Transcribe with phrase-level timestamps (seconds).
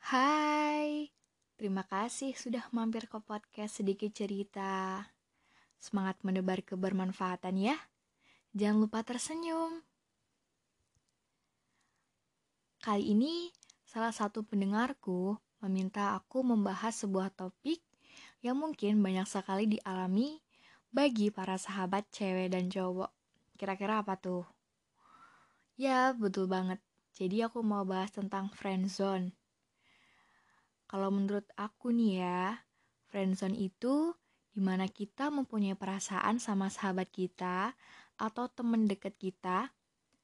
[0.00, 1.12] Hai,
[1.60, 5.04] terima kasih sudah mampir ke podcast sedikit cerita.
[5.76, 7.76] Semangat menebar kebermanfaatan ya.
[8.56, 9.84] Jangan lupa tersenyum.
[12.80, 13.52] Kali ini,
[13.84, 17.84] salah satu pendengarku meminta aku membahas sebuah topik
[18.40, 20.40] yang mungkin banyak sekali dialami
[20.88, 23.12] bagi para sahabat cewek dan cowok.
[23.60, 24.63] Kira-kira apa tuh?
[25.74, 26.78] Ya, betul banget.
[27.18, 29.34] Jadi aku mau bahas tentang friendzone.
[30.86, 32.62] Kalau menurut aku nih ya,
[33.10, 34.14] friendzone itu
[34.54, 37.74] di mana kita mempunyai perasaan sama sahabat kita
[38.14, 39.74] atau temen deket kita,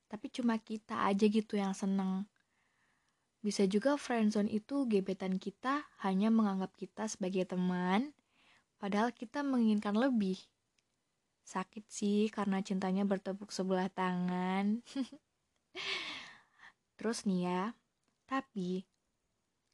[0.06, 2.30] tapi cuma kita aja gitu yang seneng.
[3.42, 8.14] Bisa juga friendzone itu gebetan kita hanya menganggap kita sebagai teman,
[8.78, 10.38] padahal kita menginginkan lebih.
[11.42, 14.87] Sakit sih karena cintanya bertepuk sebelah tangan.
[16.98, 17.62] Terus nih ya,
[18.27, 18.85] tapi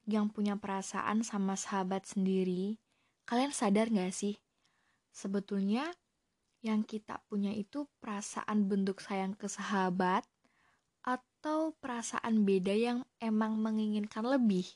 [0.06, 2.78] yang punya perasaan sama sahabat sendiri,
[3.27, 4.38] kalian sadar gak sih?
[5.11, 5.91] Sebetulnya
[6.61, 10.22] yang kita punya itu perasaan bentuk sayang ke sahabat
[11.00, 14.69] atau perasaan beda yang emang menginginkan lebih.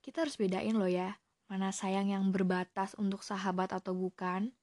[0.00, 1.18] Kita harus bedain loh ya,
[1.50, 4.54] mana sayang yang berbatas untuk sahabat atau bukan.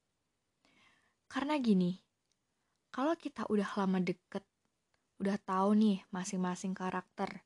[1.27, 1.99] Karena gini,
[2.95, 4.46] kalau kita udah lama deket,
[5.17, 7.45] udah tahu nih masing-masing karakter,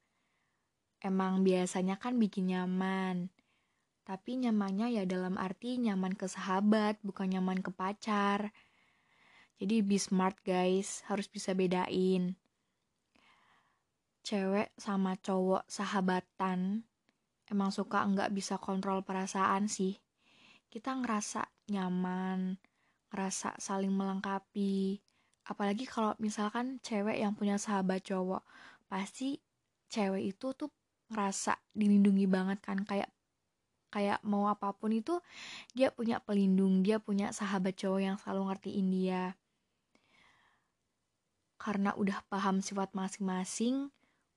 [1.04, 3.32] emang biasanya kan bikin nyaman.
[4.02, 8.52] Tapi nyamannya ya dalam arti nyaman ke sahabat, bukan nyaman ke pacar.
[9.62, 12.36] Jadi be smart guys, harus bisa bedain
[14.22, 16.86] cewek sama cowok sahabatan
[17.50, 19.98] emang suka nggak bisa kontrol perasaan sih
[20.70, 22.56] kita ngerasa nyaman
[23.12, 25.02] ngerasa saling melengkapi
[25.48, 28.46] apalagi kalau misalkan cewek yang punya sahabat cowok
[28.86, 29.42] pasti
[29.90, 30.70] cewek itu tuh
[31.12, 33.12] ngerasa dilindungi banget kan kayak
[33.92, 35.20] kayak mau apa pun itu
[35.76, 39.24] dia punya pelindung dia punya sahabat cowok yang selalu ngertiin dia
[41.60, 43.92] karena udah paham sifat masing-masing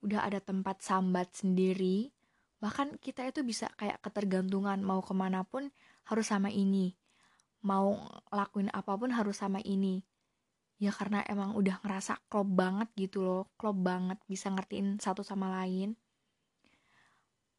[0.04, 2.12] udah ada tempat sambat sendiri,
[2.60, 5.72] bahkan kita itu bisa kayak ketergantungan mau ke mana pun
[6.04, 6.92] harus sama ini.
[7.64, 7.96] Mau
[8.28, 10.04] lakuin apa pun harus sama ini.
[10.82, 15.50] Ya karena emang udah ngerasa klop banget gitu loh, klop banget bisa ngertiin satu sama
[15.62, 15.94] lain.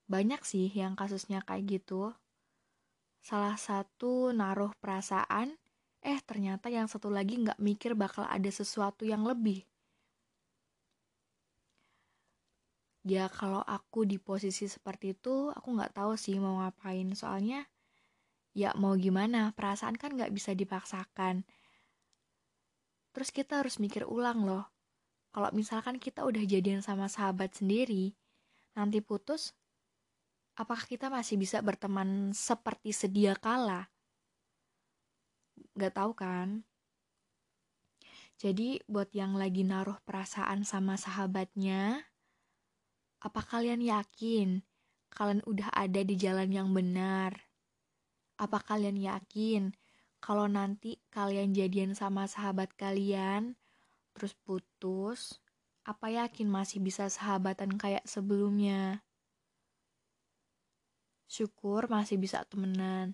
[0.05, 2.13] Banyak sih yang kasusnya kayak gitu.
[3.25, 5.57] Salah satu naruh perasaan,
[6.05, 9.65] eh ternyata yang satu lagi nggak mikir bakal ada sesuatu yang lebih
[13.05, 17.69] ya kalau aku di posisi seperti itu aku nggak tahu sih mau ngapain soalnya
[18.57, 21.45] ya mau gimana perasaan kan nggak bisa dipaksakan
[23.15, 24.67] terus kita harus mikir ulang loh.
[25.31, 28.11] Kalau misalkan kita udah jadian sama sahabat sendiri
[28.75, 29.55] nanti putus
[30.59, 33.87] apakah kita masih bisa berteman seperti sedia kala?
[35.79, 36.67] Nggak tahu kan?
[38.35, 42.03] Jadi buat yang lagi naruh perasaan sama sahabatnya
[43.23, 44.59] apa kalian yakin
[45.07, 47.47] kalian udah ada di jalan yang benar?
[48.35, 49.71] Apa kalian yakin
[50.25, 53.53] kalau nanti kalian jadian sama sahabat kalian,
[54.17, 55.37] terus putus,
[55.85, 59.05] apa yakin masih bisa sahabatan kayak sebelumnya?
[61.29, 63.13] Syukur masih bisa temenan.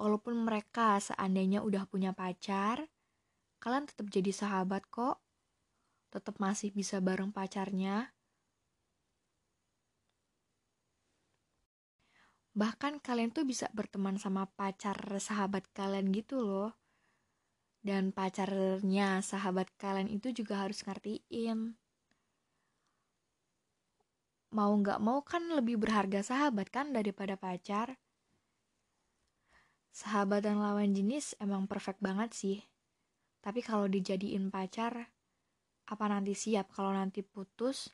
[0.00, 2.88] Walaupun mereka seandainya udah punya pacar,
[3.60, 5.20] kalian tetap jadi sahabat kok.
[6.08, 8.15] Tetap masih bisa bareng pacarnya,
[12.56, 16.72] bahkan kalian tuh bisa berteman sama pacar sahabat kalian gitu loh.
[17.84, 21.76] Dan pacarnya sahabat kalian itu juga harus ngertiin.
[24.56, 28.00] Mau nggak mau kan lebih berharga sahabat kan daripada pacar.
[29.92, 32.58] Sahabat dan lawan jenis emang perfect banget sih.
[33.44, 35.12] Tapi kalau dijadiin pacar
[35.86, 36.72] apa nanti siap?
[36.72, 37.92] Kalau nanti putus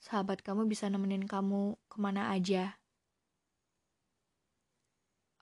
[0.00, 2.79] sahabat kamu bisa nemenin kamu ke mana aja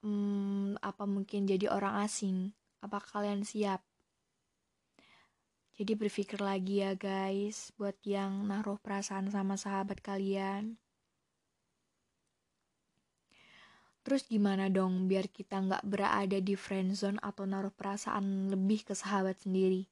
[0.02, 2.54] hmm, apa mungkin jadi orang asing?
[2.82, 3.82] Apa kalian siap?
[5.78, 10.74] Jadi berpikir lagi ya guys, buat yang naruh perasaan sama sahabat kalian.
[14.02, 19.38] Terus gimana dong biar kita nggak berada di friendzone atau naruh perasaan lebih ke sahabat
[19.38, 19.86] sendiri?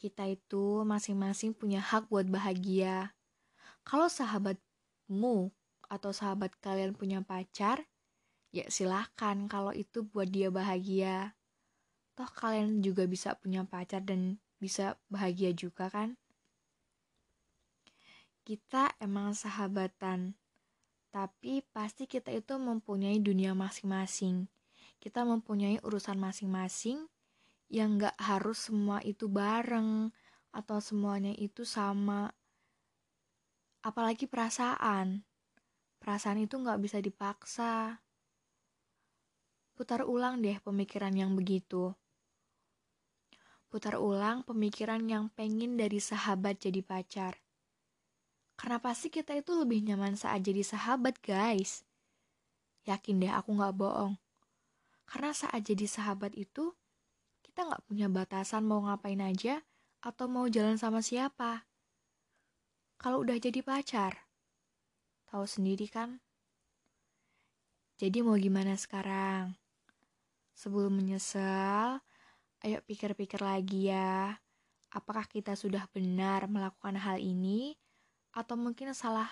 [0.00, 3.12] Kita itu masing-masing punya hak buat bahagia.
[3.84, 5.52] Kalau sahabatmu
[5.92, 7.84] atau sahabat kalian punya pacar,
[8.52, 11.32] ya silahkan kalau itu buat dia bahagia.
[12.12, 16.20] Toh kalian juga bisa punya pacar dan bisa bahagia juga kan?
[18.44, 20.36] Kita emang sahabatan,
[21.08, 24.50] tapi pasti kita itu mempunyai dunia masing-masing.
[25.00, 27.08] Kita mempunyai urusan masing-masing
[27.72, 30.12] yang gak harus semua itu bareng
[30.52, 32.28] atau semuanya itu sama.
[33.80, 35.24] Apalagi perasaan.
[36.02, 38.02] Perasaan itu gak bisa dipaksa.
[39.82, 41.90] Putar ulang deh pemikiran yang begitu.
[43.66, 47.42] Putar ulang pemikiran yang pengen dari sahabat jadi pacar.
[48.54, 51.82] Karena pasti kita itu lebih nyaman saat jadi sahabat, guys.
[52.86, 54.14] Yakin deh aku gak bohong.
[55.02, 56.78] Karena saat jadi sahabat itu,
[57.42, 59.66] kita nggak punya batasan mau ngapain aja
[59.98, 61.66] atau mau jalan sama siapa.
[63.02, 64.30] Kalau udah jadi pacar,
[65.26, 66.22] tahu sendiri kan?
[67.98, 69.58] Jadi mau gimana sekarang?
[70.52, 72.00] Sebelum menyesal,
[72.62, 74.36] ayo pikir-pikir lagi ya.
[74.92, 77.76] Apakah kita sudah benar melakukan hal ini
[78.32, 79.28] atau mungkin salah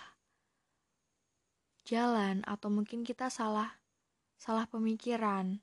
[1.85, 3.81] jalan atau mungkin kita salah
[4.41, 5.61] salah pemikiran?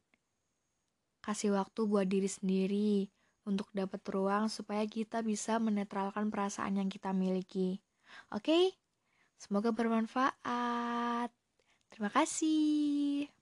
[1.27, 3.12] kasih waktu buat diri sendiri
[3.44, 7.83] untuk dapat ruang supaya kita bisa menetralkan perasaan yang kita miliki.
[8.31, 8.48] Oke?
[8.48, 8.63] Okay?
[9.36, 11.30] Semoga bermanfaat.
[11.92, 13.37] Terima kasih.